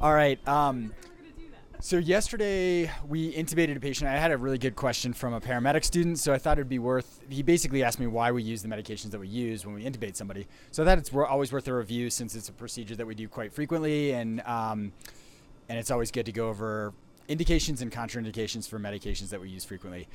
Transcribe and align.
All 0.00 0.14
right. 0.14 0.40
Um, 0.48 0.94
so 1.78 1.98
yesterday 1.98 2.90
we 3.06 3.34
intubated 3.34 3.76
a 3.76 3.80
patient. 3.80 4.08
I 4.08 4.16
had 4.16 4.32
a 4.32 4.38
really 4.38 4.56
good 4.56 4.74
question 4.74 5.12
from 5.12 5.34
a 5.34 5.42
paramedic 5.42 5.84
student, 5.84 6.18
so 6.18 6.32
I 6.32 6.38
thought 6.38 6.56
it'd 6.56 6.70
be 6.70 6.78
worth. 6.78 7.20
He 7.28 7.42
basically 7.42 7.82
asked 7.82 8.00
me 8.00 8.06
why 8.06 8.32
we 8.32 8.42
use 8.42 8.62
the 8.62 8.68
medications 8.68 9.10
that 9.10 9.20
we 9.20 9.28
use 9.28 9.66
when 9.66 9.74
we 9.74 9.84
intubate 9.84 10.16
somebody. 10.16 10.46
So 10.70 10.86
thought 10.86 10.96
it's 10.96 11.12
always 11.12 11.52
worth 11.52 11.68
a 11.68 11.74
review 11.74 12.08
since 12.08 12.34
it's 12.34 12.48
a 12.48 12.52
procedure 12.52 12.96
that 12.96 13.06
we 13.06 13.14
do 13.14 13.28
quite 13.28 13.52
frequently, 13.52 14.12
and 14.12 14.40
um, 14.46 14.92
and 15.68 15.78
it's 15.78 15.90
always 15.90 16.10
good 16.10 16.24
to 16.24 16.32
go 16.32 16.48
over 16.48 16.94
indications 17.28 17.82
and 17.82 17.92
contraindications 17.92 18.66
for 18.66 18.78
medications 18.78 19.28
that 19.28 19.40
we 19.42 19.50
use 19.50 19.66
frequently. 19.66 20.08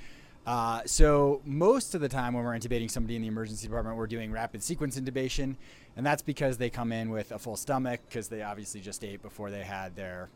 Uh, 0.45 0.81
so 0.85 1.41
most 1.43 1.95
of 1.95 2.01
the 2.01 2.09
time 2.09 2.33
when 2.33 2.43
we're 2.43 2.53
intubating 2.53 2.89
somebody 2.89 3.15
in 3.15 3.21
the 3.21 3.27
emergency 3.27 3.67
department, 3.67 3.97
we're 3.97 4.05
doing 4.05 4.31
rapid 4.31 4.61
sequence 4.61 4.99
intubation, 4.99 5.55
and 5.97 6.05
that's 6.05 6.21
because 6.21 6.57
they 6.57 6.69
come 6.69 6.91
in 6.91 7.09
with 7.09 7.31
a 7.31 7.39
full 7.39 7.55
stomach 7.55 7.99
because 8.07 8.27
they 8.27 8.43
obviously 8.43 8.79
just 8.79 9.03
ate 9.03 9.21
before 9.23 9.49
they 9.49 9.63
had 9.63 9.95
their 9.95 10.29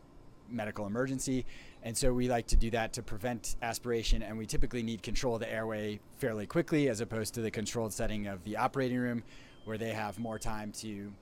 medical 0.48 0.86
emergency. 0.86 1.46
And 1.84 1.96
so 1.96 2.12
we 2.12 2.28
like 2.28 2.48
to 2.48 2.56
do 2.56 2.70
that 2.70 2.92
to 2.94 3.02
prevent 3.02 3.54
aspiration, 3.62 4.22
and 4.22 4.36
we 4.36 4.46
typically 4.46 4.82
need 4.82 5.02
control 5.02 5.34
of 5.34 5.40
the 5.40 5.52
airway 5.52 6.00
fairly 6.18 6.46
quickly 6.46 6.88
as 6.88 7.00
opposed 7.00 7.34
to 7.34 7.40
the 7.40 7.50
controlled 7.50 7.92
setting 7.92 8.26
of 8.26 8.42
the 8.42 8.56
operating 8.56 8.98
room 8.98 9.22
where 9.64 9.78
they 9.78 9.90
have 9.90 10.18
more 10.18 10.38
time 10.38 10.72
to 10.72 11.12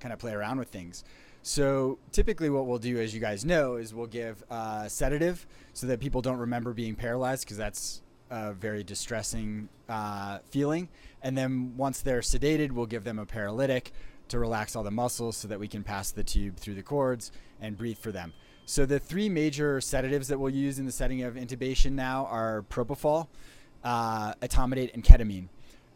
kind 0.00 0.12
of 0.12 0.18
play 0.18 0.32
around 0.32 0.58
with 0.58 0.68
things. 0.68 1.04
So 1.42 1.98
typically, 2.12 2.48
what 2.48 2.66
we'll 2.66 2.78
do, 2.78 2.98
as 2.98 3.14
you 3.14 3.20
guys 3.20 3.44
know, 3.44 3.76
is 3.76 3.92
we'll 3.92 4.06
give 4.06 4.42
a 4.50 4.86
sedative 4.88 5.46
so 5.74 5.86
that 5.86 6.00
people 6.00 6.22
don't 6.22 6.38
remember 6.38 6.72
being 6.72 6.94
paralyzed 6.94 7.44
because 7.44 7.58
that's 7.58 8.02
a 8.30 8.52
very 8.52 8.84
distressing 8.84 9.68
uh, 9.88 10.38
feeling. 10.50 10.88
And 11.22 11.36
then 11.36 11.76
once 11.76 12.00
they're 12.00 12.20
sedated, 12.20 12.72
we'll 12.72 12.86
give 12.86 13.04
them 13.04 13.18
a 13.18 13.26
paralytic 13.26 13.92
to 14.28 14.38
relax 14.38 14.76
all 14.76 14.82
the 14.82 14.90
muscles 14.90 15.36
so 15.36 15.48
that 15.48 15.58
we 15.58 15.68
can 15.68 15.82
pass 15.82 16.10
the 16.10 16.22
tube 16.22 16.56
through 16.56 16.74
the 16.74 16.82
cords 16.82 17.32
and 17.60 17.76
breathe 17.76 17.98
for 17.98 18.12
them. 18.12 18.32
So 18.66 18.84
the 18.84 18.98
three 18.98 19.28
major 19.28 19.80
sedatives 19.80 20.28
that 20.28 20.38
we'll 20.38 20.52
use 20.52 20.78
in 20.78 20.84
the 20.84 20.92
setting 20.92 21.22
of 21.22 21.34
intubation 21.34 21.92
now 21.92 22.26
are 22.26 22.64
propofol, 22.68 23.28
uh, 23.82 24.34
etomidate, 24.34 24.92
and 24.92 25.02
ketamine. 25.02 25.48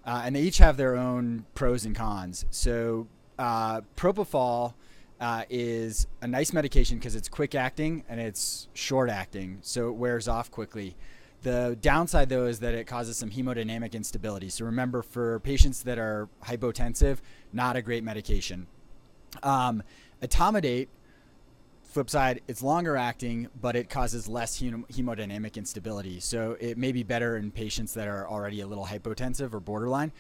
Uh, 0.05 0.23
and 0.25 0.34
they 0.34 0.41
each 0.41 0.59
have 0.59 0.77
their 0.77 0.97
own 0.97 1.45
pros 1.55 1.84
and 1.84 1.95
cons. 1.95 2.47
So 2.51 3.06
uh, 3.39 3.83
propofol 3.97 4.75
uh, 5.21 5.45
is 5.51 6.06
a 6.21 6.27
nice 6.27 6.53
medication 6.53 6.99
because 6.99 7.15
it's 7.15 7.28
quick 7.28 7.55
acting 7.55 8.05
and 8.09 8.19
it's 8.19 8.69
short 8.75 9.09
acting, 9.11 9.59
so 9.61 9.89
it 9.89 9.95
wears 9.95 10.27
off 10.27 10.51
quickly. 10.51 10.97
The 11.43 11.77
downside, 11.81 12.29
though, 12.29 12.47
is 12.47 12.61
that 12.61 12.75
it 12.75 12.87
causes 12.87 13.17
some 13.17 13.31
hemodynamic 13.31 13.95
instability. 13.95 14.48
So 14.48 14.65
remember, 14.65 15.03
for 15.03 15.41
patients 15.41 15.83
that 15.83 15.99
are 15.99 16.29
hypotensive, 16.45 17.19
not 17.53 17.75
a 17.77 17.83
great 17.83 18.05
medication. 18.05 18.69
Um, 19.43 19.83
etomidate 20.23 20.89
flip 21.83 22.09
side, 22.09 22.41
it's 22.49 22.62
longer 22.62 22.97
acting, 22.97 23.49
but 23.61 23.77
it 23.77 23.91
causes 23.91 24.29
less 24.29 24.61
hemodynamic 24.61 25.57
instability. 25.57 26.21
So 26.21 26.57
it 26.61 26.79
may 26.79 26.93
be 26.93 27.03
better 27.03 27.37
in 27.37 27.51
patients 27.51 27.93
that 27.95 28.09
are 28.09 28.27
already 28.27 28.61
a 28.61 28.67
little 28.67 28.87
hypotensive 28.87 29.53
or 29.53 29.61
borderline. 29.61 30.12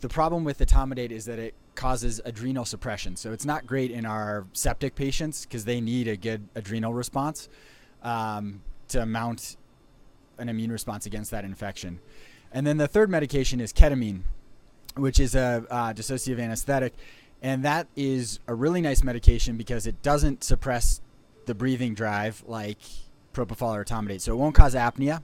The 0.00 0.08
problem 0.08 0.42
with 0.42 0.58
etomidate 0.58 1.10
is 1.10 1.26
that 1.26 1.38
it 1.38 1.54
causes 1.74 2.20
adrenal 2.24 2.64
suppression. 2.64 3.14
So 3.16 3.32
it's 3.32 3.44
not 3.44 3.66
great 3.66 3.90
in 3.90 4.04
our 4.04 4.46
septic 4.52 4.94
patients 4.94 5.44
because 5.44 5.64
they 5.64 5.80
need 5.80 6.08
a 6.08 6.16
good 6.16 6.48
adrenal 6.54 6.92
response 6.92 7.48
um, 8.02 8.62
to 8.88 9.06
mount 9.06 9.56
an 10.38 10.48
immune 10.48 10.72
response 10.72 11.06
against 11.06 11.30
that 11.30 11.44
infection. 11.44 12.00
And 12.52 12.66
then 12.66 12.76
the 12.76 12.88
third 12.88 13.10
medication 13.10 13.60
is 13.60 13.72
ketamine, 13.72 14.22
which 14.96 15.20
is 15.20 15.34
a 15.34 15.64
uh, 15.70 15.92
dissociative 15.92 16.40
anesthetic 16.40 16.94
and 17.42 17.64
that 17.64 17.86
is 17.96 18.40
a 18.46 18.54
really 18.54 18.80
nice 18.80 19.02
medication 19.02 19.56
because 19.56 19.86
it 19.86 20.02
doesn't 20.02 20.42
suppress 20.42 21.00
the 21.46 21.54
breathing 21.54 21.94
drive 21.94 22.42
like 22.46 22.78
propofol 23.32 23.74
or 23.74 23.84
etomidate. 23.84 24.20
So 24.20 24.32
it 24.32 24.36
won't 24.36 24.54
cause 24.54 24.74
apnea. 24.74 25.22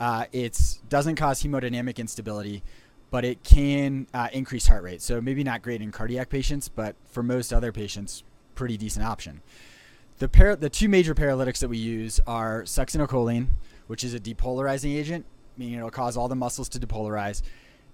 Uh, 0.00 0.24
it 0.32 0.58
doesn't 0.88 1.16
cause 1.16 1.42
hemodynamic 1.42 1.98
instability, 1.98 2.62
but 3.10 3.24
it 3.24 3.44
can 3.44 4.06
uh, 4.14 4.28
increase 4.32 4.66
heart 4.66 4.82
rate. 4.82 5.02
So 5.02 5.20
maybe 5.20 5.44
not 5.44 5.62
great 5.62 5.82
in 5.82 5.92
cardiac 5.92 6.30
patients, 6.30 6.68
but 6.68 6.96
for 7.04 7.22
most 7.22 7.52
other 7.52 7.70
patients, 7.70 8.24
pretty 8.54 8.76
decent 8.76 9.04
option. 9.06 9.42
The, 10.18 10.28
par- 10.28 10.56
the 10.56 10.70
two 10.70 10.88
major 10.88 11.14
paralytics 11.14 11.60
that 11.60 11.68
we 11.68 11.78
use 11.78 12.18
are 12.26 12.62
succinylcholine, 12.62 13.48
which 13.86 14.04
is 14.04 14.14
a 14.14 14.20
depolarizing 14.20 14.96
agent, 14.96 15.26
meaning 15.56 15.78
it'll 15.78 15.90
cause 15.90 16.16
all 16.16 16.28
the 16.28 16.36
muscles 16.36 16.68
to 16.70 16.78
depolarize, 16.78 17.42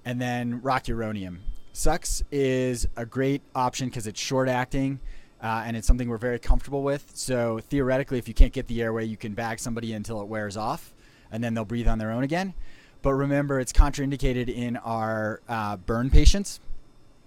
and 0.05 0.21
then 0.21 0.61
rocuronium. 0.61 1.39
Sux 1.73 2.23
is 2.31 2.89
a 2.97 3.07
great 3.07 3.43
option 3.55 3.89
because 3.89 4.07
it's 4.07 4.21
short 4.21 4.49
acting. 4.49 5.01
Uh, 5.41 5.63
and 5.65 5.77
it's 5.77 5.87
something 5.87 6.09
we're 6.09 6.19
very 6.19 6.41
comfortable 6.41 6.83
with. 6.83 7.13
So 7.15 7.61
theoretically, 7.61 8.19
if 8.19 8.27
you 8.27 8.35
can't 8.35 8.53
get 8.53 8.67
the 8.67 8.83
airway, 8.83 9.05
you 9.05 9.17
can 9.17 9.35
bag 9.35 9.61
somebody 9.61 9.93
until 9.93 10.21
it 10.21 10.27
wears 10.27 10.57
off, 10.57 10.93
and 11.31 11.45
then 11.45 11.55
they'll 11.55 11.65
breathe 11.65 11.87
on 11.87 11.99
their 11.99 12.11
own 12.11 12.25
again. 12.25 12.55
But 13.03 13.15
remember, 13.15 13.61
it's 13.61 13.73
contraindicated 13.73 14.49
in 14.49 14.77
our 14.79 15.41
uh, 15.49 15.77
burn 15.77 16.11
patients 16.11 16.59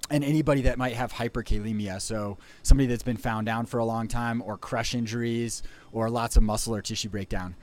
and 0.10 0.26
anybody 0.26 0.64
that 0.64 0.78
might 0.78 0.96
have 0.96 1.14
hyperkalemia. 1.14 2.02
So 2.02 2.38
somebody 2.64 2.88
that's 2.88 3.02
been 3.02 3.16
found 3.16 3.46
down 3.46 3.66
for 3.66 3.78
a 3.78 3.86
long 3.86 4.10
time, 4.10 4.44
or 4.46 4.58
crush 4.58 4.94
injuries, 4.94 5.64
or 5.94 6.10
lots 6.10 6.36
of 6.36 6.44
muscle 6.44 6.76
or 6.76 6.82
tissue 6.82 7.08
breakdown. 7.08 7.56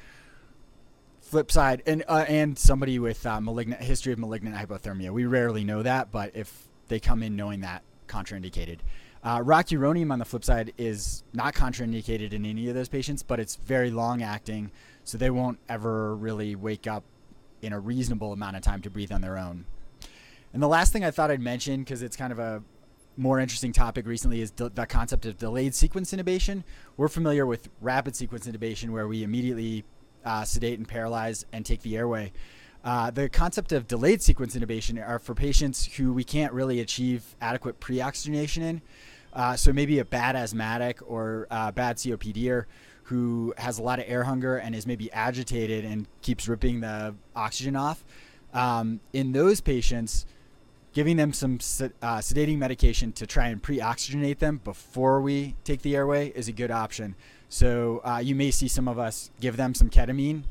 Flip 1.28 1.52
side, 1.52 1.82
and 1.84 2.02
uh, 2.08 2.24
and 2.26 2.58
somebody 2.58 2.98
with 2.98 3.26
uh, 3.26 3.38
malignant 3.38 3.82
history 3.82 4.14
of 4.14 4.18
malignant 4.18 4.56
hypothermia. 4.56 5.10
We 5.10 5.26
rarely 5.26 5.62
know 5.62 5.82
that, 5.82 6.10
but 6.10 6.34
if 6.34 6.68
they 6.88 6.98
come 6.98 7.22
in 7.22 7.36
knowing 7.36 7.60
that 7.60 7.82
contraindicated. 8.06 8.78
Uh, 9.22 9.40
rocuronium 9.40 10.10
on 10.10 10.18
the 10.18 10.24
flip 10.24 10.42
side 10.42 10.72
is 10.78 11.24
not 11.34 11.52
contraindicated 11.52 12.32
in 12.32 12.46
any 12.46 12.70
of 12.70 12.74
those 12.74 12.88
patients, 12.88 13.22
but 13.22 13.38
it's 13.38 13.56
very 13.56 13.90
long 13.90 14.22
acting, 14.22 14.70
so 15.04 15.18
they 15.18 15.28
won't 15.28 15.58
ever 15.68 16.16
really 16.16 16.56
wake 16.56 16.86
up 16.86 17.04
in 17.60 17.74
a 17.74 17.78
reasonable 17.78 18.32
amount 18.32 18.56
of 18.56 18.62
time 18.62 18.80
to 18.80 18.88
breathe 18.88 19.12
on 19.12 19.20
their 19.20 19.36
own. 19.36 19.66
And 20.54 20.62
the 20.62 20.68
last 20.68 20.94
thing 20.94 21.04
I 21.04 21.10
thought 21.10 21.30
I'd 21.30 21.42
mention, 21.42 21.80
because 21.80 22.00
it's 22.00 22.16
kind 22.16 22.32
of 22.32 22.38
a 22.38 22.62
more 23.18 23.38
interesting 23.38 23.74
topic 23.74 24.06
recently, 24.06 24.40
is 24.40 24.50
de- 24.50 24.70
the 24.70 24.86
concept 24.86 25.26
of 25.26 25.36
delayed 25.36 25.74
sequence 25.74 26.10
intubation. 26.10 26.64
We're 26.96 27.08
familiar 27.08 27.44
with 27.44 27.68
rapid 27.82 28.16
sequence 28.16 28.46
intubation, 28.46 28.92
where 28.92 29.06
we 29.06 29.22
immediately 29.22 29.84
uh, 30.24 30.44
sedate 30.44 30.78
and 30.78 30.88
paralyze 30.88 31.44
and 31.52 31.64
take 31.64 31.82
the 31.82 31.96
airway. 31.96 32.32
Uh, 32.84 33.10
the 33.10 33.28
concept 33.28 33.72
of 33.72 33.86
delayed 33.86 34.22
sequence 34.22 34.56
intubation 34.56 35.04
are 35.06 35.18
for 35.18 35.34
patients 35.34 35.84
who 35.96 36.12
we 36.12 36.24
can't 36.24 36.52
really 36.52 36.80
achieve 36.80 37.36
adequate 37.40 37.80
pre-oxygenation 37.80 38.62
in. 38.62 38.82
Uh, 39.32 39.56
so 39.56 39.72
maybe 39.72 39.98
a 39.98 40.04
bad 40.04 40.36
asthmatic 40.36 40.98
or 41.06 41.46
uh, 41.50 41.70
bad 41.70 41.96
COPDer 41.96 42.64
who 43.04 43.54
has 43.56 43.78
a 43.78 43.82
lot 43.82 43.98
of 43.98 44.04
air 44.06 44.24
hunger 44.24 44.56
and 44.56 44.74
is 44.74 44.86
maybe 44.86 45.10
agitated 45.12 45.84
and 45.84 46.06
keeps 46.22 46.46
ripping 46.48 46.80
the 46.80 47.14
oxygen 47.34 47.74
off. 47.74 48.04
Um, 48.52 49.00
in 49.12 49.32
those 49.32 49.60
patients, 49.60 50.26
giving 50.92 51.16
them 51.16 51.32
some 51.32 51.54
uh, 51.54 52.18
sedating 52.18 52.58
medication 52.58 53.12
to 53.12 53.26
try 53.26 53.48
and 53.48 53.62
pre-oxygenate 53.62 54.38
them 54.38 54.60
before 54.64 55.20
we 55.20 55.54
take 55.64 55.82
the 55.82 55.94
airway 55.94 56.28
is 56.30 56.48
a 56.48 56.52
good 56.52 56.70
option. 56.70 57.14
So 57.48 58.00
uh, 58.04 58.18
you 58.18 58.34
may 58.34 58.50
see 58.50 58.68
some 58.68 58.88
of 58.88 58.98
us 58.98 59.30
give 59.40 59.56
them 59.56 59.74
some 59.74 59.90
ketamine 59.90 60.44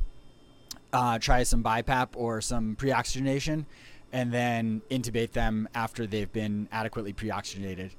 uh, 0.93 1.19
try 1.19 1.43
some 1.43 1.63
BiPAP 1.63 2.09
or 2.15 2.41
some 2.41 2.75
pre-oxygenation, 2.75 3.65
and 4.11 4.31
then 4.31 4.81
intubate 4.89 5.31
them 5.31 5.67
after 5.75 6.07
they've 6.07 6.31
been 6.31 6.67
adequately 6.71 7.13
pre-oxygenated. 7.13 7.91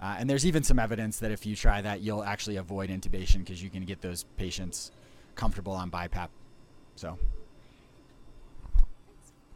Uh, 0.00 0.16
and 0.18 0.28
there's 0.28 0.44
even 0.44 0.64
some 0.64 0.78
evidence 0.78 1.18
that 1.20 1.30
if 1.30 1.46
you 1.46 1.54
try 1.54 1.80
that, 1.80 2.00
you'll 2.00 2.24
actually 2.24 2.56
avoid 2.56 2.90
intubation 2.90 3.38
because 3.38 3.62
you 3.62 3.70
can 3.70 3.84
get 3.84 4.00
those 4.00 4.24
patients 4.36 4.90
comfortable 5.36 5.72
on 5.72 5.90
BiPAP. 5.90 6.28
So. 6.96 7.18